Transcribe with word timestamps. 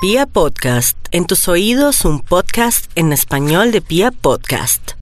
Pia 0.00 0.26
Podcast, 0.26 0.96
en 1.10 1.26
tus 1.26 1.48
oídos 1.48 2.04
un 2.04 2.20
podcast 2.20 2.88
en 2.94 3.12
español 3.12 3.72
de 3.72 3.80
Pia 3.80 4.12
Podcast. 4.12 4.92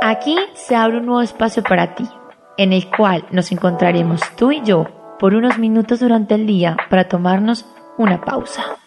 Aquí 0.00 0.34
se 0.54 0.74
abre 0.74 0.96
un 0.96 1.04
nuevo 1.04 1.20
espacio 1.20 1.62
para 1.62 1.94
ti, 1.94 2.08
en 2.56 2.72
el 2.72 2.88
cual 2.88 3.26
nos 3.30 3.52
encontraremos 3.52 4.22
tú 4.38 4.52
y 4.52 4.62
yo 4.64 4.86
por 5.18 5.34
unos 5.34 5.58
minutos 5.58 6.00
durante 6.00 6.34
el 6.34 6.46
día 6.46 6.78
para 6.88 7.06
tomarnos 7.06 7.66
una 7.98 8.22
pausa. 8.22 8.78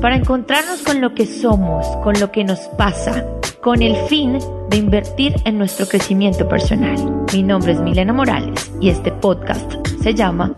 Para 0.00 0.14
encontrarnos 0.14 0.82
con 0.82 1.00
lo 1.00 1.16
que 1.16 1.26
somos, 1.26 1.84
con 2.04 2.14
lo 2.20 2.30
que 2.30 2.44
nos 2.44 2.60
pasa, 2.78 3.24
con 3.62 3.80
el 3.80 3.94
fin 4.08 4.40
de 4.68 4.76
invertir 4.76 5.36
en 5.44 5.56
nuestro 5.56 5.86
crecimiento 5.86 6.48
personal. 6.48 6.96
Mi 7.32 7.44
nombre 7.44 7.72
es 7.72 7.80
Milena 7.80 8.12
Morales 8.12 8.72
y 8.80 8.90
este 8.90 9.12
podcast 9.12 9.86
se 10.02 10.14
llama 10.14 10.52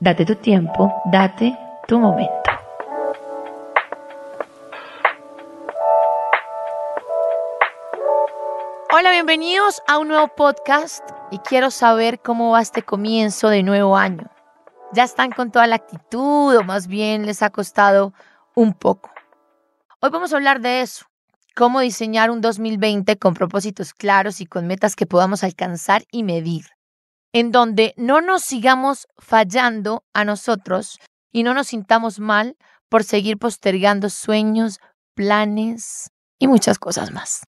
Date 0.00 0.24
tu 0.24 0.34
tiempo, 0.36 0.90
date 1.12 1.54
tu 1.86 1.98
momento. 1.98 2.32
Hola, 8.90 9.10
bienvenidos 9.10 9.82
a 9.86 9.98
un 9.98 10.08
nuevo 10.08 10.28
podcast 10.28 11.06
y 11.30 11.38
quiero 11.40 11.70
saber 11.70 12.20
cómo 12.20 12.52
va 12.52 12.62
este 12.62 12.82
comienzo 12.82 13.50
de 13.50 13.62
nuevo 13.62 13.98
año. 13.98 14.30
¿Ya 14.94 15.04
están 15.04 15.30
con 15.30 15.50
toda 15.50 15.66
la 15.66 15.76
actitud 15.76 16.56
o 16.56 16.64
más 16.64 16.86
bien 16.86 17.26
les 17.26 17.42
ha 17.42 17.50
costado 17.50 18.14
un 18.54 18.72
poco? 18.72 19.10
Hoy 20.00 20.08
vamos 20.08 20.32
a 20.32 20.36
hablar 20.36 20.60
de 20.60 20.80
eso, 20.80 21.04
cómo 21.54 21.80
diseñar 21.80 22.30
un 22.30 22.40
2020 22.40 23.16
con 23.18 23.34
propósitos 23.34 23.94
claros 23.94 24.40
y 24.40 24.46
con 24.46 24.66
metas 24.66 24.96
que 24.96 25.06
podamos 25.06 25.44
alcanzar 25.44 26.04
y 26.10 26.22
medir, 26.22 26.66
en 27.32 27.52
donde 27.52 27.94
no 27.96 28.20
nos 28.20 28.42
sigamos 28.42 29.06
fallando 29.18 30.04
a 30.12 30.24
nosotros 30.24 30.98
y 31.32 31.42
no 31.42 31.54
nos 31.54 31.68
sintamos 31.68 32.18
mal 32.18 32.56
por 32.88 33.04
seguir 33.04 33.38
postergando 33.38 34.10
sueños, 34.10 34.78
planes 35.14 36.10
y 36.38 36.48
muchas 36.48 36.78
cosas 36.78 37.12
más. 37.12 37.44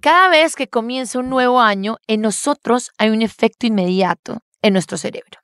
Cada 0.00 0.28
vez 0.28 0.56
que 0.56 0.68
comienza 0.68 1.18
un 1.18 1.28
nuevo 1.28 1.60
año, 1.60 1.98
en 2.06 2.22
nosotros 2.22 2.90
hay 2.98 3.10
un 3.10 3.22
efecto 3.22 3.66
inmediato 3.66 4.38
en 4.62 4.72
nuestro 4.72 4.96
cerebro. 4.96 5.40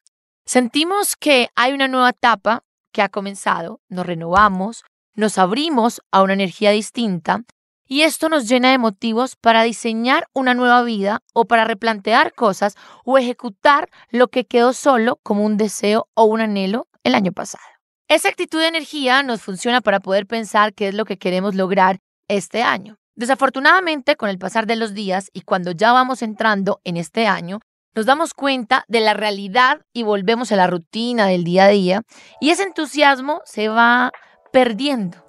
Sentimos 0.47 1.17
que 1.17 1.49
hay 1.55 1.73
una 1.73 1.89
nueva 1.89 2.11
etapa 2.11 2.63
que 2.93 3.03
ha 3.03 3.09
comenzado, 3.09 3.81
nos 3.89 4.07
renovamos, 4.07 4.85
nos 5.15 5.39
abrimos 5.39 6.01
a 6.11 6.23
una 6.23 6.33
energía 6.33 6.71
distinta 6.71 7.43
y 7.87 8.03
esto 8.03 8.29
nos 8.29 8.49
llena 8.49 8.71
de 8.71 8.79
motivos 8.79 9.37
para 9.37 9.63
diseñar 9.63 10.29
una 10.33 10.55
nueva 10.55 10.83
vida 10.83 11.23
o 11.33 11.45
para 11.45 11.65
replantear 11.65 12.33
cosas 12.35 12.77
o 13.05 13.19
ejecutar 13.19 13.89
lo 14.11 14.29
que 14.29 14.45
quedó 14.45 14.73
solo 14.73 15.19
como 15.23 15.45
un 15.45 15.57
deseo 15.57 16.09
o 16.15 16.25
un 16.25 16.41
anhelo 16.41 16.89
el 17.05 17.15
año 17.15 17.33
pasado. 17.33 17.65
Esa 18.09 18.29
actitud 18.29 18.61
de 18.61 18.69
energía 18.69 19.23
nos 19.23 19.43
funciona 19.43 19.81
para 19.81 20.01
poder 20.01 20.27
pensar 20.27 20.75
qué 20.75 20.89
es 20.89 20.95
lo 20.95 21.05
que 21.05 21.19
queremos 21.19 21.55
lograr 21.55 21.99
este 22.29 22.63
año. 22.63 22.99
Desafortunadamente, 23.17 24.17
con 24.17 24.29
el 24.29 24.39
pasar 24.39 24.67
de 24.67 24.77
los 24.77 24.95
días 24.95 25.31
y 25.33 25.41
cuando 25.41 25.73
ya 25.73 25.93
vamos 25.93 26.23
entrando 26.23 26.81
en 26.85 26.99
este 26.99 27.27
año, 27.27 27.61
nos 27.97 28.05
damos 28.05 28.35
cuenta 28.35 28.85
de 28.89 29.01
la 29.01 29.15
realidad 29.15 29.81
y 29.95 30.03
volvemos 30.03 30.53
a 30.53 30.57
la 30.57 30.67
rutina 30.67 31.27
del 31.27 31.45
día 31.45 31.65
a 31.65 31.69
día 31.69 32.03
y 32.41 32.51
ese 32.51 32.65
entusiasmo 32.65 33.41
se 33.45 33.69
va 33.69 34.13
perdiendo, 34.53 35.25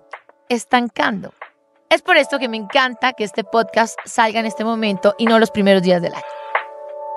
estancando. 0.49 1.33
Es 1.89 2.01
por 2.01 2.17
esto 2.17 2.37
que 2.37 2.49
me 2.49 2.57
encanta 2.57 3.13
que 3.13 3.23
este 3.23 3.45
podcast 3.45 3.97
salga 4.03 4.41
en 4.41 4.45
este 4.45 4.65
momento 4.65 5.15
y 5.17 5.25
no 5.25 5.39
los 5.39 5.51
primeros 5.51 5.81
días 5.81 6.01
del 6.01 6.13
año. 6.13 6.23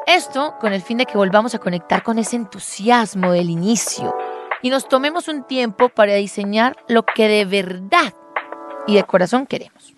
Esto 0.07 0.55
con 0.61 0.73
el 0.73 0.81
fin 0.81 0.97
de 0.99 1.07
que 1.07 1.19
volvamos 1.19 1.57
a 1.57 1.59
conectar 1.59 2.05
con 2.05 2.21
ese 2.21 2.37
entusiasmo 2.37 3.33
del 3.33 3.51
inicio 3.51 4.15
y 4.63 4.71
nos 4.71 4.87
tomemos 4.87 5.27
un 5.27 5.43
tiempo 5.43 5.89
para 5.89 6.15
diseñar 6.15 6.77
lo 6.87 7.05
que 7.05 7.27
de 7.27 7.45
verdad 7.47 8.15
y 8.87 8.95
de 8.95 9.03
corazón 9.03 9.47
queremos. 9.47 9.93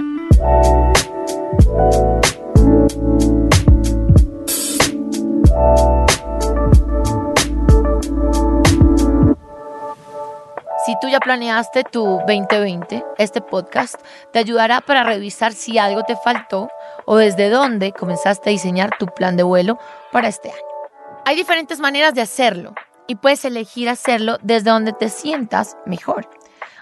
Tú 11.02 11.08
ya 11.08 11.18
planeaste 11.18 11.82
tu 11.82 12.20
2020, 12.28 13.04
este 13.18 13.40
podcast 13.40 13.96
te 14.32 14.38
ayudará 14.38 14.80
para 14.80 15.02
revisar 15.02 15.52
si 15.52 15.76
algo 15.76 16.04
te 16.04 16.14
faltó 16.14 16.68
o 17.06 17.16
desde 17.16 17.50
dónde 17.50 17.90
comenzaste 17.90 18.50
a 18.50 18.52
diseñar 18.52 18.96
tu 19.00 19.06
plan 19.06 19.36
de 19.36 19.42
vuelo 19.42 19.80
para 20.12 20.28
este 20.28 20.50
año. 20.50 20.60
Hay 21.24 21.34
diferentes 21.34 21.80
maneras 21.80 22.14
de 22.14 22.20
hacerlo 22.20 22.72
y 23.08 23.16
puedes 23.16 23.44
elegir 23.44 23.88
hacerlo 23.88 24.38
desde 24.42 24.70
donde 24.70 24.92
te 24.92 25.08
sientas 25.08 25.76
mejor. 25.86 26.30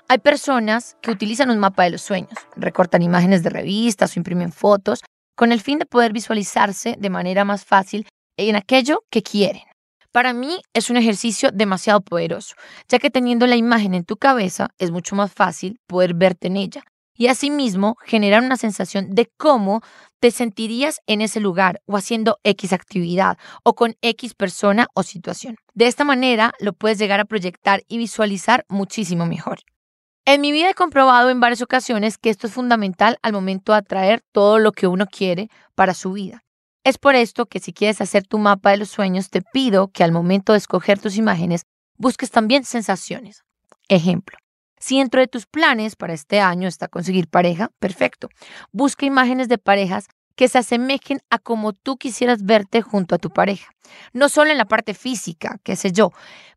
Hay 0.07 0.19
personas 0.19 0.99
que 1.01 1.13
utilizan 1.13 1.49
un 1.49 1.59
mapa 1.59 1.85
de 1.85 1.91
los 1.91 2.03
sueños, 2.03 2.35
recortan 2.57 3.01
imágenes 3.01 3.43
de 3.43 3.49
revistas 3.49 4.15
o 4.15 4.19
imprimen 4.19 4.53
fotos 4.53 5.03
con 5.35 5.51
el 5.51 5.63
fin 5.63 5.79
de 5.79 5.87
poder 5.87 6.13
visualizarse 6.13 6.95
de 6.99 7.09
manera 7.09 7.47
más 7.47 7.65
fácil 7.65 8.07
en 8.37 8.57
aquello 8.57 9.03
que 9.09 9.23
quieren. 9.23 9.70
Para 10.13 10.33
mí 10.33 10.61
es 10.75 10.91
un 10.91 10.97
ejercicio 10.97 11.51
demasiado 11.53 12.01
poderoso, 12.01 12.57
ya 12.89 12.99
que 12.99 13.11
teniendo 13.11 13.47
la 13.47 13.55
imagen 13.55 13.95
en 13.95 14.05
tu 14.05 14.17
cabeza 14.17 14.71
es 14.79 14.91
mucho 14.91 15.15
más 15.15 15.33
fácil 15.33 15.79
poder 15.87 16.15
verte 16.15 16.49
en 16.49 16.57
ella 16.57 16.83
y 17.17 17.29
asimismo 17.29 17.97
generar 18.05 18.43
una 18.43 18.57
sensación 18.57 19.11
de 19.15 19.31
cómo 19.37 19.83
te 20.19 20.33
sentirías 20.33 21.01
en 21.07 21.21
ese 21.21 21.39
lugar 21.39 21.81
o 21.87 21.97
haciendo 21.97 22.39
X 22.43 22.73
actividad 22.73 23.39
o 23.63 23.75
con 23.75 23.95
X 24.03 24.35
persona 24.35 24.89
o 24.95 25.05
situación. 25.05 25.57
De 25.75 25.87
esta 25.87 26.03
manera 26.03 26.55
lo 26.59 26.73
puedes 26.73 26.99
llegar 26.99 27.21
a 27.21 27.25
proyectar 27.25 27.83
y 27.87 27.99
visualizar 27.99 28.65
muchísimo 28.69 29.27
mejor. 29.27 29.61
En 30.25 30.41
mi 30.41 30.51
vida 30.51 30.71
he 30.71 30.75
comprobado 30.75 31.31
en 31.31 31.39
varias 31.39 31.63
ocasiones 31.63 32.19
que 32.19 32.31
esto 32.31 32.49
es 32.49 32.53
fundamental 32.53 33.19
al 33.23 33.33
momento 33.33 33.73
de 33.73 33.79
atraer 33.79 34.23
todo 34.33 34.59
lo 34.59 34.73
que 34.73 34.89
uno 34.89 35.07
quiere 35.07 35.51
para 35.77 35.95
su 35.95 36.13
vida. 36.13 36.43
Es 36.91 36.99
por 36.99 37.15
esto 37.15 37.47
que 37.47 37.61
si 37.61 37.73
quieres 37.73 38.01
hacer 38.01 38.27
tu 38.27 38.37
mapa 38.37 38.73
de 38.73 38.77
los 38.77 38.91
sueños, 38.91 39.31
te 39.31 39.43
pido 39.43 39.93
que 39.93 40.03
al 40.03 40.11
momento 40.11 40.55
de 40.55 40.59
escoger 40.59 40.99
tus 40.99 41.17
imágenes, 41.17 41.63
busques 41.97 42.33
también 42.33 42.65
sensaciones. 42.65 43.45
Ejemplo, 43.87 44.37
si 44.77 44.99
dentro 44.99 45.21
de 45.21 45.29
tus 45.29 45.47
planes 45.47 45.95
para 45.95 46.15
este 46.15 46.41
año 46.41 46.67
está 46.67 46.89
conseguir 46.89 47.29
pareja, 47.29 47.71
perfecto. 47.79 48.29
Busca 48.73 49.07
imágenes 49.07 49.47
de 49.47 49.57
parejas 49.57 50.09
que 50.35 50.49
se 50.49 50.59
asemejen 50.59 51.21
a 51.31 51.39
como 51.39 51.75
tú 51.75 51.97
quisieras 51.97 52.43
verte 52.43 52.83
junto 52.83 53.15
a 53.15 53.19
tu 53.19 53.31
pareja. 53.31 53.71
No 54.13 54.29
solo 54.29 54.51
en 54.51 54.59
la 54.59 54.65
parte 54.65 54.93
física, 54.93 55.61
qué 55.63 55.77
sé 55.77 55.93
yo, 55.93 56.11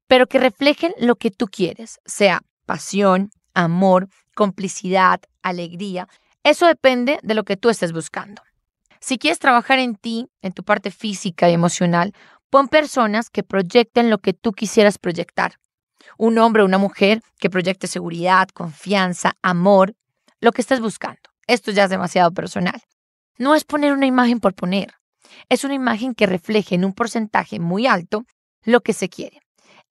pero 0.07 0.25
que 0.25 0.39
reflejen 0.39 0.95
lo 0.97 1.15
que 1.15 1.29
tú 1.29 1.45
quieres, 1.45 1.99
sea 2.07 2.41
pasión, 2.65 3.29
amor, 3.53 4.09
complicidad, 4.33 5.21
alegría. 5.43 6.07
Eso 6.41 6.65
depende 6.65 7.19
de 7.21 7.35
lo 7.35 7.43
que 7.43 7.55
tú 7.55 7.69
estés 7.69 7.93
buscando. 7.93 8.41
Si 9.03 9.17
quieres 9.17 9.39
trabajar 9.39 9.79
en 9.79 9.95
ti, 9.95 10.29
en 10.41 10.53
tu 10.53 10.63
parte 10.63 10.89
física 10.89 11.49
y 11.49 11.53
emocional, 11.53 12.13
pon 12.49 12.69
personas 12.69 13.29
que 13.29 13.43
proyecten 13.43 14.09
lo 14.09 14.19
que 14.19 14.31
tú 14.31 14.53
quisieras 14.53 14.97
proyectar. 14.97 15.55
Un 16.17 16.37
hombre 16.37 16.61
o 16.61 16.65
una 16.65 16.77
mujer 16.77 17.19
que 17.37 17.49
proyecte 17.49 17.87
seguridad, 17.87 18.47
confianza, 18.53 19.33
amor, 19.41 19.93
lo 20.39 20.53
que 20.53 20.61
estés 20.61 20.79
buscando. 20.79 21.19
Esto 21.47 21.71
ya 21.71 21.83
es 21.83 21.89
demasiado 21.89 22.31
personal. 22.31 22.81
No 23.37 23.55
es 23.55 23.65
poner 23.65 23.91
una 23.91 24.05
imagen 24.05 24.39
por 24.39 24.53
poner. 24.53 24.93
Es 25.49 25.65
una 25.65 25.73
imagen 25.73 26.15
que 26.15 26.25
refleje 26.25 26.75
en 26.75 26.85
un 26.85 26.93
porcentaje 26.93 27.59
muy 27.59 27.87
alto 27.87 28.23
lo 28.63 28.79
que 28.79 28.93
se 28.93 29.09
quiere. 29.09 29.41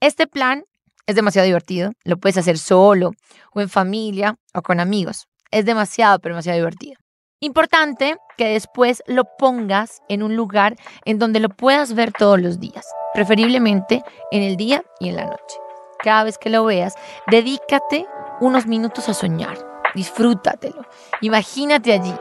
Este 0.01 0.27
plan 0.27 0.65
es 1.07 1.17
demasiado 1.17 1.45
divertido. 1.45 1.93
Lo 2.05 2.17
puedes 2.17 2.39
hacer 2.39 2.57
solo 2.57 3.11
o 3.53 3.61
en 3.61 3.69
familia 3.69 4.37
o 4.55 4.63
con 4.63 4.81
amigos. 4.81 5.27
Es 5.51 5.67
demasiado, 5.67 6.19
pero 6.19 6.35
demasiado 6.35 6.57
divertido. 6.57 6.97
Importante 7.45 8.19
que 8.37 8.53
después 8.53 9.03
lo 9.09 9.25
pongas 9.25 10.01
en 10.09 10.23
un 10.23 10.37
lugar 10.37 10.77
en 11.05 11.19
donde 11.19 11.41
lo 11.41 11.49
puedas 11.49 11.93
ver 11.93 12.13
todos 12.13 12.41
los 12.41 12.61
días, 12.61 12.87
preferiblemente 13.15 14.05
en 14.31 14.45
el 14.45 14.57
día 14.57 14.85
y 15.01 15.09
en 15.09 15.17
la 15.17 15.25
noche. 15.25 15.57
Cada 15.99 16.23
vez 16.23 16.39
que 16.39 16.51
lo 16.51 16.65
veas, 16.65 16.95
dedícate 17.27 18.07
unos 18.41 18.67
minutos 18.67 19.09
a 19.09 19.15
soñar, 19.15 19.59
disfrútatelo, 19.93 20.87
imagínate 21.21 21.93
allí. 21.93 22.15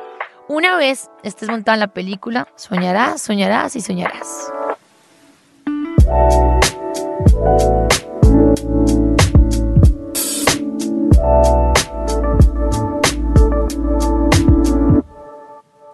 Una 0.48 0.76
vez 0.76 1.12
estés 1.22 1.50
montado 1.50 1.76
en 1.76 1.82
la 1.82 1.94
película, 1.94 2.48
soñarás, 2.56 3.22
soñarás 3.22 3.76
y 3.76 3.82
soñarás. 3.82 4.52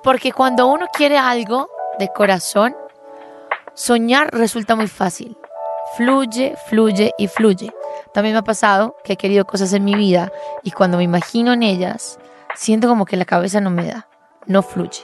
Porque 0.07 0.31
cuando 0.31 0.68
uno 0.68 0.86
quiere 0.94 1.18
algo 1.18 1.69
de 2.00 2.07
corazón, 2.07 2.74
soñar 3.74 4.33
resulta 4.33 4.74
muy 4.74 4.88
fácil. 4.88 5.36
Fluye, 5.98 6.56
fluye 6.69 7.12
y 7.18 7.27
fluye. 7.27 7.74
También 8.13 8.33
me 8.33 8.39
ha 8.39 8.44
pasado 8.44 8.95
que 9.04 9.12
he 9.12 9.18
querido 9.18 9.44
cosas 9.44 9.74
en 9.74 9.83
mi 9.83 9.95
vida 9.95 10.31
y 10.63 10.71
cuando 10.71 10.95
me 10.95 11.04
imagino 11.04 11.51
en 11.51 11.62
ellas, 11.62 12.19
siento 12.56 12.88
como 12.88 13.04
que 13.04 13.18
la 13.18 13.25
cabeza 13.25 13.59
no 13.59 13.69
me 13.69 13.86
da, 13.86 14.07
no 14.45 14.63
fluye. 14.63 15.04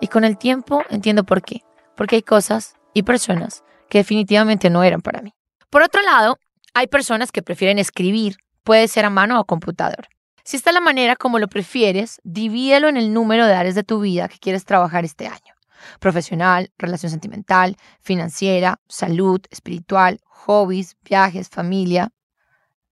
Y 0.00 0.08
con 0.08 0.22
el 0.22 0.36
tiempo 0.36 0.82
entiendo 0.90 1.24
por 1.24 1.40
qué. 1.40 1.62
Porque 1.96 2.16
hay 2.16 2.22
cosas 2.22 2.74
y 2.92 3.04
personas 3.04 3.64
que 3.88 3.96
definitivamente 3.96 4.68
no 4.68 4.82
eran 4.82 5.00
para 5.00 5.22
mí. 5.22 5.32
Por 5.70 5.80
otro 5.80 6.02
lado, 6.02 6.38
hay 6.74 6.88
personas 6.88 7.32
que 7.32 7.40
prefieren 7.40 7.78
escribir, 7.78 8.36
puede 8.64 8.86
ser 8.88 9.06
a 9.06 9.10
mano 9.10 9.40
o 9.40 9.46
computador. 9.46 10.08
Si 10.44 10.56
esta 10.56 10.70
es 10.70 10.74
la 10.74 10.80
manera 10.80 11.16
como 11.16 11.38
lo 11.38 11.48
prefieres, 11.48 12.20
divídelo 12.24 12.88
en 12.88 12.96
el 12.96 13.12
número 13.12 13.46
de 13.46 13.54
áreas 13.54 13.74
de 13.74 13.84
tu 13.84 14.00
vida 14.00 14.28
que 14.28 14.38
quieres 14.38 14.64
trabajar 14.64 15.04
este 15.04 15.26
año. 15.26 15.54
Profesional, 16.00 16.72
relación 16.78 17.10
sentimental, 17.10 17.76
financiera, 18.00 18.80
salud, 18.88 19.40
espiritual, 19.50 20.20
hobbies, 20.24 20.96
viajes, 21.04 21.48
familia, 21.48 22.12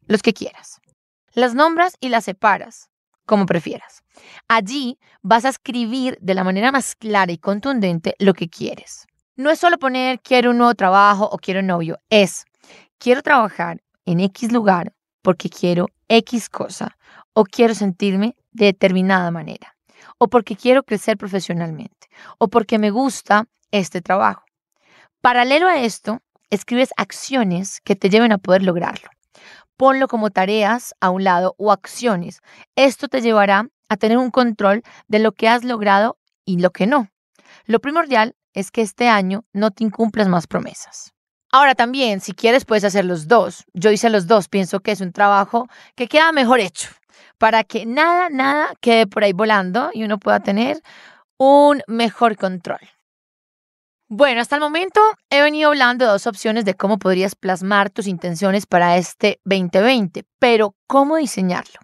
los 0.07 0.23
que 0.23 0.33
quieras. 0.33 0.81
Las 1.33 1.55
nombras 1.55 1.97
y 2.01 2.09
las 2.09 2.25
separas, 2.25 2.91
como 3.27 3.47
prefieras. 3.47 4.03
Allí 4.49 4.99
vas 5.23 5.45
a 5.45 5.51
escribir 5.51 6.19
de 6.21 6.35
la 6.35 6.45
manera 6.45 6.73
más 6.73 6.95
clara 6.97 7.33
y 7.33 7.39
contundente 7.39 8.15
lo 8.19 8.35
que 8.35 8.49
quieres. 8.49 9.07
No 9.37 9.51
es 9.51 9.59
solo 9.59 9.79
poner 9.79 10.21
quiero 10.21 10.51
un 10.51 10.59
nuevo 10.59 10.75
trabajo 10.75 11.29
o 11.31 11.39
quiero 11.39 11.61
un 11.61 11.67
novio, 11.69 11.99
es 12.11 12.45
quiero 12.99 13.23
trabajar 13.23 13.83
en 14.05 14.21
X 14.21 14.53
lugar 14.53 14.93
porque 15.23 15.49
quiero 15.49 15.89
X 16.09 16.49
cosa 16.49 16.97
o 17.33 17.45
quiero 17.45 17.75
sentirme 17.75 18.37
de 18.53 18.67
determinada 18.67 19.31
manera 19.31 19.77
o 20.19 20.29
porque 20.29 20.57
quiero 20.57 20.83
crecer 20.83 21.17
profesionalmente 21.17 22.09
o 22.39 22.49
porque 22.49 22.79
me 22.79 22.91
gusta 22.91 23.47
este 23.71 24.01
trabajo. 24.01 24.45
Paralelo 25.21 25.69
a 25.69 25.81
esto, 25.81 26.21
escribes 26.51 26.91
acciones 26.97 27.81
que 27.81 27.97
te 27.97 28.11
lleven 28.11 28.33
a 28.33 28.39
poder 28.39 28.63
lograrlo. 28.63 29.09
Ponlo 29.77 30.09
como 30.09 30.31
tareas 30.31 30.95
a 31.01 31.11
un 31.11 31.25
lado 31.25 31.55
o 31.59 31.73
acciones. 31.73 32.41
Esto 32.77 33.09
te 33.09 33.23
llevará 33.23 33.69
a 33.89 33.97
tener 33.97 34.19
un 34.19 34.31
control 34.31 34.83
de 35.09 35.19
lo 35.19 35.33
que 35.33 35.49
has 35.49 35.65
logrado 35.65 36.19
y 36.45 36.59
lo 36.59 36.71
que 36.71 36.87
no. 36.87 37.09
Lo 37.65 37.81
primordial 37.81 38.37
es 38.53 38.71
que 38.71 38.83
este 38.83 39.09
año 39.09 39.45
no 39.53 39.71
te 39.71 39.85
incumplas 39.85 40.29
más 40.29 40.47
promesas. 40.47 41.13
Ahora 41.53 41.75
también, 41.75 42.21
si 42.21 42.33
quieres, 42.33 42.65
puedes 42.65 42.85
hacer 42.85 43.05
los 43.05 43.27
dos. 43.27 43.65
Yo 43.75 43.91
hice 43.91 44.09
los 44.09 44.27
dos, 44.27 44.49
pienso 44.49 44.81
que 44.81 44.93
es 44.93 45.01
un 45.01 45.13
trabajo 45.13 45.69
que 45.97 46.07
queda 46.07 46.31
mejor 46.33 46.61
hecho, 46.61 46.89
para 47.39 47.65
que 47.65 47.87
nada, 47.87 48.29
nada 48.31 48.75
quede 48.81 49.07
por 49.07 49.25
ahí 49.25 49.33
volando 49.33 49.91
y 49.93 50.05
uno 50.05 50.19
pueda 50.19 50.41
tener 50.41 50.81
un 51.39 51.83
mejor 51.89 52.37
control. 52.37 52.81
Bueno, 54.13 54.41
hasta 54.41 54.57
el 54.57 54.61
momento 54.61 55.01
he 55.31 55.41
venido 55.41 55.71
hablando 55.71 56.05
de 56.05 56.11
dos 56.11 56.27
opciones 56.27 56.65
de 56.65 56.75
cómo 56.75 56.99
podrías 56.99 57.35
plasmar 57.35 57.91
tus 57.91 58.07
intenciones 58.09 58.67
para 58.67 58.97
este 58.97 59.41
2020, 59.45 60.25
pero 60.39 60.75
¿cómo 60.87 61.17
diseñarlo? 61.17 61.79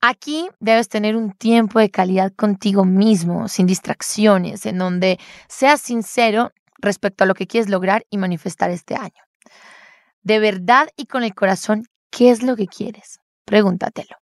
Aquí 0.00 0.48
debes 0.60 0.88
tener 0.88 1.16
un 1.16 1.32
tiempo 1.32 1.78
de 1.78 1.90
calidad 1.90 2.32
contigo 2.32 2.84
mismo, 2.84 3.48
sin 3.48 3.66
distracciones, 3.66 4.64
en 4.66 4.78
donde 4.78 5.18
seas 5.48 5.80
sincero 5.80 6.52
respecto 6.78 7.24
a 7.24 7.26
lo 7.26 7.34
que 7.34 7.46
quieres 7.46 7.68
lograr 7.68 8.04
y 8.10 8.18
manifestar 8.18 8.70
este 8.70 8.94
año. 8.94 9.22
De 10.22 10.38
verdad 10.38 10.88
y 10.96 11.06
con 11.06 11.22
el 11.22 11.34
corazón, 11.34 11.84
¿qué 12.10 12.30
es 12.30 12.42
lo 12.42 12.56
que 12.56 12.66
quieres? 12.66 13.20
Pregúntatelo. 13.44 14.16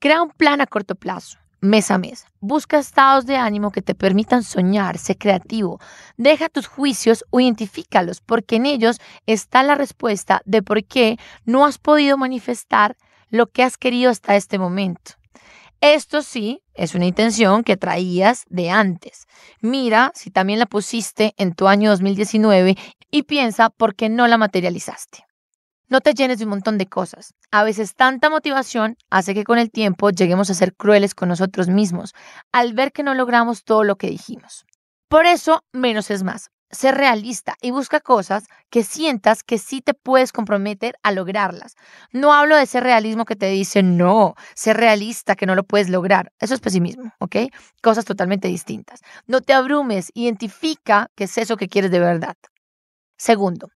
Crea 0.00 0.22
un 0.22 0.30
plan 0.30 0.60
a 0.60 0.66
corto 0.66 0.96
plazo, 0.96 1.38
mes 1.60 1.90
a 1.90 1.98
mes. 1.98 2.26
Busca 2.40 2.78
estados 2.78 3.24
de 3.24 3.36
ánimo 3.36 3.70
que 3.70 3.82
te 3.82 3.94
permitan 3.94 4.42
soñar, 4.42 4.98
sé 4.98 5.16
creativo. 5.16 5.80
Deja 6.16 6.48
tus 6.48 6.66
juicios 6.66 7.24
o 7.30 7.40
identifícalos, 7.40 8.20
porque 8.20 8.56
en 8.56 8.66
ellos 8.66 9.00
está 9.26 9.62
la 9.62 9.74
respuesta 9.74 10.42
de 10.44 10.62
por 10.62 10.84
qué 10.84 11.18
no 11.44 11.64
has 11.64 11.78
podido 11.78 12.18
manifestar 12.18 12.96
lo 13.30 13.46
que 13.46 13.62
has 13.62 13.78
querido 13.78 14.10
hasta 14.10 14.36
este 14.36 14.58
momento. 14.58 15.12
Esto 15.84 16.22
sí 16.22 16.62
es 16.72 16.94
una 16.94 17.04
intención 17.04 17.62
que 17.62 17.76
traías 17.76 18.44
de 18.48 18.70
antes. 18.70 19.26
Mira 19.60 20.12
si 20.14 20.30
también 20.30 20.58
la 20.58 20.64
pusiste 20.64 21.34
en 21.36 21.54
tu 21.54 21.68
año 21.68 21.90
2019 21.90 22.74
y 23.10 23.22
piensa 23.24 23.68
por 23.68 23.94
qué 23.94 24.08
no 24.08 24.26
la 24.26 24.38
materializaste. 24.38 25.26
No 25.90 26.00
te 26.00 26.14
llenes 26.14 26.38
de 26.38 26.44
un 26.44 26.52
montón 26.52 26.78
de 26.78 26.86
cosas. 26.86 27.34
A 27.50 27.64
veces 27.64 27.94
tanta 27.94 28.30
motivación 28.30 28.96
hace 29.10 29.34
que 29.34 29.44
con 29.44 29.58
el 29.58 29.70
tiempo 29.70 30.08
lleguemos 30.08 30.48
a 30.48 30.54
ser 30.54 30.74
crueles 30.74 31.14
con 31.14 31.28
nosotros 31.28 31.68
mismos 31.68 32.14
al 32.50 32.72
ver 32.72 32.90
que 32.90 33.02
no 33.02 33.12
logramos 33.12 33.62
todo 33.62 33.84
lo 33.84 33.96
que 33.96 34.08
dijimos. 34.08 34.64
Por 35.08 35.26
eso, 35.26 35.62
menos 35.72 36.10
es 36.10 36.22
más 36.22 36.50
ser 36.74 36.96
realista 36.96 37.56
y 37.62 37.70
busca 37.70 38.00
cosas 38.00 38.44
que 38.70 38.82
sientas 38.82 39.42
que 39.42 39.58
sí 39.58 39.80
te 39.80 39.94
puedes 39.94 40.32
comprometer 40.32 40.96
a 41.02 41.12
lograrlas. 41.12 41.74
No 42.12 42.34
hablo 42.34 42.56
de 42.56 42.64
ese 42.64 42.80
realismo 42.80 43.24
que 43.24 43.36
te 43.36 43.46
dice, 43.46 43.82
no, 43.82 44.34
ser 44.54 44.76
realista 44.76 45.36
que 45.36 45.46
no 45.46 45.54
lo 45.54 45.64
puedes 45.64 45.88
lograr. 45.88 46.32
Eso 46.38 46.54
es 46.54 46.60
pesimismo, 46.60 47.12
¿ok? 47.20 47.36
Cosas 47.82 48.04
totalmente 48.04 48.48
distintas. 48.48 49.00
No 49.26 49.40
te 49.40 49.52
abrumes, 49.52 50.10
identifica 50.14 51.08
qué 51.14 51.24
es 51.24 51.38
eso 51.38 51.56
que 51.56 51.68
quieres 51.68 51.90
de 51.90 52.00
verdad. 52.00 52.36
Segundo, 53.16 53.68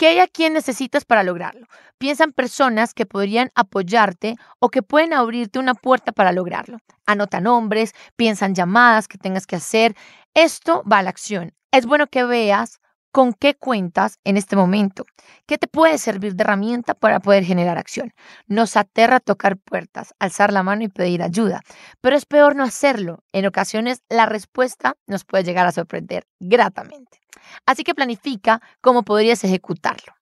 ¿Qué 0.00 0.06
hay 0.06 0.18
a 0.20 0.28
quién 0.28 0.54
necesitas 0.54 1.04
para 1.04 1.22
lograrlo? 1.22 1.66
Piensa 1.98 2.24
en 2.24 2.32
personas 2.32 2.94
que 2.94 3.04
podrían 3.04 3.50
apoyarte 3.54 4.36
o 4.58 4.70
que 4.70 4.82
pueden 4.82 5.12
abrirte 5.12 5.58
una 5.58 5.74
puerta 5.74 6.10
para 6.10 6.32
lograrlo. 6.32 6.78
Anota 7.04 7.42
nombres, 7.42 7.92
piensa 8.16 8.46
en 8.46 8.54
llamadas 8.54 9.08
que 9.08 9.18
tengas 9.18 9.46
que 9.46 9.56
hacer. 9.56 9.94
Esto 10.34 10.82
va 10.90 10.98
a 10.98 11.02
la 11.02 11.10
acción 11.10 11.54
es 11.72 11.86
bueno 11.86 12.06
que 12.08 12.24
veas 12.24 12.80
con 13.12 13.32
qué 13.32 13.54
cuentas 13.54 14.18
en 14.22 14.36
este 14.36 14.54
momento, 14.54 15.04
qué 15.46 15.58
te 15.58 15.66
puede 15.66 15.98
servir 15.98 16.36
de 16.36 16.44
herramienta 16.44 16.94
para 16.94 17.18
poder 17.18 17.44
generar 17.44 17.76
acción. 17.76 18.12
Nos 18.46 18.76
aterra 18.76 19.18
tocar 19.18 19.56
puertas, 19.56 20.14
alzar 20.20 20.52
la 20.52 20.62
mano 20.62 20.84
y 20.84 20.88
pedir 20.88 21.22
ayuda, 21.22 21.60
pero 22.00 22.14
es 22.14 22.24
peor 22.24 22.54
no 22.54 22.62
hacerlo. 22.62 23.24
En 23.32 23.46
ocasiones 23.46 24.02
la 24.08 24.26
respuesta 24.26 24.96
nos 25.06 25.24
puede 25.24 25.42
llegar 25.42 25.66
a 25.66 25.72
sorprender 25.72 26.26
gratamente. 26.38 27.20
Así 27.66 27.82
que 27.82 27.96
planifica 27.96 28.62
cómo 28.80 29.02
podrías 29.02 29.42
ejecutarlo. 29.42 30.14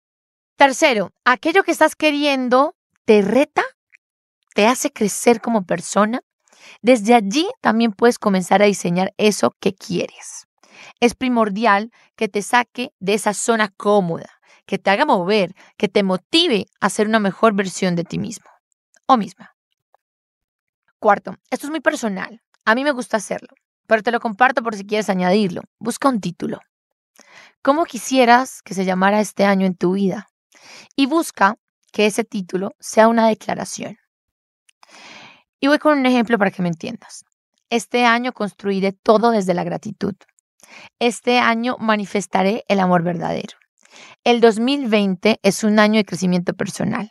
Tercero, 0.56 1.12
aquello 1.24 1.62
que 1.64 1.72
estás 1.72 1.94
queriendo 1.94 2.74
te 3.04 3.20
reta, 3.20 3.62
te 4.54 4.66
hace 4.66 4.90
crecer 4.90 5.42
como 5.42 5.66
persona. 5.66 6.22
Desde 6.82 7.14
allí 7.14 7.48
también 7.60 7.92
puedes 7.92 8.18
comenzar 8.18 8.62
a 8.62 8.66
diseñar 8.66 9.12
eso 9.16 9.54
que 9.60 9.74
quieres 9.74 10.48
es 11.00 11.14
primordial 11.14 11.92
que 12.16 12.28
te 12.28 12.42
saque 12.42 12.92
de 12.98 13.14
esa 13.14 13.34
zona 13.34 13.68
cómoda, 13.68 14.28
que 14.66 14.78
te 14.78 14.90
haga 14.90 15.04
mover, 15.04 15.54
que 15.76 15.88
te 15.88 16.02
motive 16.02 16.66
a 16.80 16.90
ser 16.90 17.08
una 17.08 17.20
mejor 17.20 17.54
versión 17.54 17.96
de 17.96 18.04
ti 18.04 18.18
mismo 18.18 18.50
o 19.06 19.16
misma. 19.16 19.54
Cuarto, 20.98 21.36
esto 21.50 21.66
es 21.66 21.70
muy 21.70 21.80
personal. 21.80 22.42
A 22.64 22.74
mí 22.74 22.84
me 22.84 22.90
gusta 22.90 23.16
hacerlo, 23.16 23.48
pero 23.86 24.02
te 24.02 24.10
lo 24.10 24.20
comparto 24.20 24.62
por 24.62 24.74
si 24.74 24.84
quieres 24.84 25.08
añadirlo. 25.08 25.62
Busca 25.78 26.08
un 26.08 26.20
título. 26.20 26.60
¿Cómo 27.62 27.84
quisieras 27.84 28.62
que 28.62 28.74
se 28.74 28.84
llamara 28.84 29.20
este 29.20 29.44
año 29.44 29.66
en 29.66 29.76
tu 29.76 29.92
vida? 29.92 30.28
Y 30.96 31.06
busca 31.06 31.56
que 31.92 32.06
ese 32.06 32.24
título 32.24 32.72
sea 32.78 33.08
una 33.08 33.28
declaración. 33.28 33.96
Y 35.60 35.66
voy 35.66 35.78
con 35.78 35.98
un 35.98 36.06
ejemplo 36.06 36.38
para 36.38 36.50
que 36.50 36.62
me 36.62 36.68
entiendas. 36.68 37.24
Este 37.70 38.04
año 38.04 38.32
construiré 38.32 38.92
todo 38.92 39.30
desde 39.30 39.54
la 39.54 39.64
gratitud. 39.64 40.14
Este 40.98 41.38
año 41.38 41.76
manifestaré 41.78 42.64
el 42.68 42.80
amor 42.80 43.02
verdadero. 43.02 43.56
El 44.24 44.40
2020 44.40 45.40
es 45.42 45.64
un 45.64 45.78
año 45.78 45.96
de 45.96 46.04
crecimiento 46.04 46.54
personal. 46.54 47.10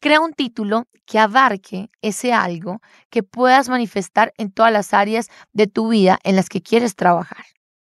Crea 0.00 0.20
un 0.20 0.32
título 0.32 0.84
que 1.04 1.18
abarque 1.18 1.90
ese 2.02 2.32
algo 2.32 2.80
que 3.10 3.22
puedas 3.22 3.68
manifestar 3.68 4.32
en 4.38 4.50
todas 4.50 4.72
las 4.72 4.94
áreas 4.94 5.28
de 5.52 5.66
tu 5.66 5.88
vida 5.88 6.18
en 6.22 6.36
las 6.36 6.48
que 6.48 6.62
quieres 6.62 6.96
trabajar. 6.96 7.44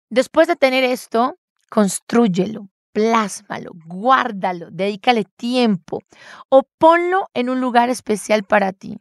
Después 0.10 0.48
de 0.48 0.56
tener 0.56 0.84
esto, 0.84 1.38
construyelo, 1.70 2.70
plásmalo, 2.94 3.72
guárdalo, 3.86 4.70
dedícale 4.72 5.26
tiempo 5.26 6.02
o 6.50 6.64
ponlo 6.78 7.28
en 7.34 7.50
un 7.50 7.62
lugar 7.62 7.90
especial 7.90 8.44
para 8.44 8.74
ti. 8.74 8.98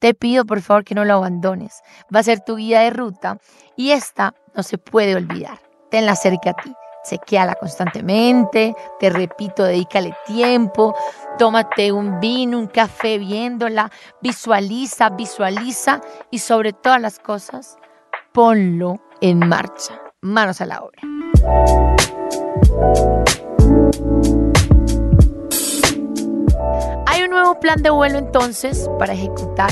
Te 0.00 0.14
pido 0.14 0.46
por 0.46 0.62
favor 0.62 0.82
que 0.82 0.94
no 0.94 1.04
lo 1.04 1.14
abandones. 1.14 1.82
Va 2.14 2.20
a 2.20 2.24
ser 2.24 2.40
tu 2.40 2.56
guía 2.56 2.80
de 2.80 2.90
ruta 2.90 3.38
y 3.76 3.90
esta 3.90 4.34
no 4.54 4.62
se 4.62 4.78
puede 4.78 5.14
olvidar. 5.14 5.58
Tenla 5.90 6.16
cerca 6.16 6.50
a 6.50 6.54
ti. 6.54 6.72
Sequeala 7.04 7.54
constantemente, 7.54 8.74
te 8.98 9.10
repito, 9.10 9.64
dedícale 9.64 10.14
tiempo, 10.26 10.94
tómate 11.38 11.92
un 11.92 12.20
vino, 12.20 12.58
un 12.58 12.66
café 12.66 13.18
viéndola, 13.18 13.90
visualiza, 14.20 15.10
visualiza 15.10 16.00
y 16.30 16.40
sobre 16.40 16.74
todas 16.74 17.00
las 17.00 17.18
cosas, 17.18 17.76
ponlo 18.32 19.00
en 19.20 19.38
marcha. 19.38 20.00
Manos 20.22 20.60
a 20.60 20.66
la 20.66 20.82
obra. 20.82 21.00
Hay 27.06 27.22
un 27.22 27.30
nuevo 27.30 27.58
plan 27.60 27.82
de 27.82 27.90
vuelo 27.90 28.18
entonces 28.18 28.90
para 28.98 29.14
ejecutar 29.14 29.70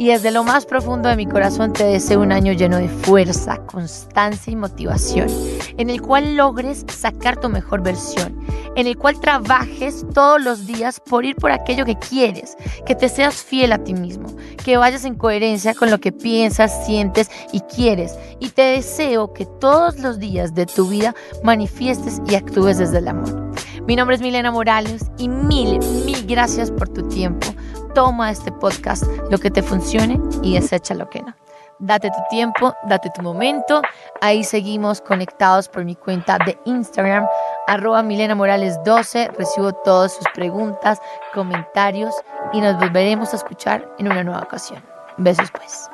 y 0.00 0.06
desde 0.06 0.30
lo 0.30 0.44
más 0.44 0.64
profundo 0.64 1.10
de 1.10 1.16
mi 1.16 1.26
corazón 1.26 1.74
te 1.74 1.84
deseo 1.84 2.22
un 2.22 2.32
año 2.32 2.54
lleno 2.54 2.78
de 2.78 2.88
fuerza, 2.88 3.58
constancia 3.66 4.50
y 4.50 4.56
motivación, 4.56 5.28
en 5.76 5.90
el 5.90 6.00
cual 6.00 6.36
logres 6.36 6.86
sacar 6.88 7.38
tu 7.38 7.50
mejor 7.50 7.82
versión, 7.82 8.34
en 8.76 8.86
el 8.86 8.96
cual 8.96 9.20
trabajes 9.20 10.06
todos 10.14 10.42
los 10.42 10.66
días 10.66 11.00
por 11.00 11.26
ir 11.26 11.36
por 11.36 11.52
aquello 11.52 11.84
que 11.84 11.98
quieres, 11.98 12.56
que 12.86 12.94
te 12.94 13.10
seas 13.10 13.42
fiel 13.42 13.72
a 13.74 13.84
ti 13.84 13.92
mismo, 13.92 14.34
que 14.64 14.78
vayas 14.78 15.04
en 15.04 15.16
coherencia 15.16 15.74
con 15.74 15.90
lo 15.90 16.00
que 16.00 16.12
piensas, 16.12 16.86
sientes 16.86 17.30
y 17.52 17.60
quieres. 17.60 18.14
Y 18.38 18.48
te 18.48 18.62
deseo 18.62 19.34
que 19.34 19.44
todos 19.44 19.98
los 19.98 20.18
días 20.18 20.54
de 20.54 20.64
tu 20.64 20.88
vida 20.88 21.14
manifiestes 21.44 22.22
y 22.26 22.36
actúes 22.36 22.78
desde 22.78 23.00
el 23.00 23.08
amor. 23.08 23.52
Mi 23.86 23.96
nombre 23.96 24.16
es 24.16 24.22
Milena 24.22 24.50
Morales 24.50 25.10
y 25.18 25.28
mil, 25.28 25.78
mil 26.06 26.24
gracias 26.26 26.70
por 26.70 26.88
tu 26.88 27.06
tiempo. 27.08 27.48
Toma 27.94 28.30
este 28.30 28.52
podcast, 28.52 29.04
lo 29.30 29.38
que 29.38 29.50
te 29.50 29.62
funcione 29.62 30.20
y 30.42 30.54
desecha 30.54 30.94
lo 30.94 31.08
que 31.08 31.22
no. 31.22 31.34
Date 31.80 32.10
tu 32.10 32.18
tiempo, 32.28 32.74
date 32.84 33.10
tu 33.14 33.22
momento. 33.22 33.80
Ahí 34.20 34.44
seguimos 34.44 35.00
conectados 35.00 35.68
por 35.68 35.84
mi 35.84 35.96
cuenta 35.96 36.38
de 36.44 36.58
Instagram, 36.66 37.26
arroba 37.66 38.02
Milena 38.02 38.34
Morales 38.34 38.78
12. 38.84 39.28
Recibo 39.38 39.72
todas 39.72 40.14
sus 40.14 40.26
preguntas, 40.34 41.00
comentarios 41.32 42.14
y 42.52 42.60
nos 42.60 42.78
volveremos 42.78 43.32
a 43.32 43.36
escuchar 43.36 43.88
en 43.98 44.10
una 44.10 44.22
nueva 44.22 44.40
ocasión. 44.40 44.82
Besos 45.16 45.50
pues. 45.50 45.90